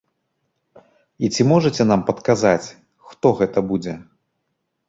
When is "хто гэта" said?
3.11-3.59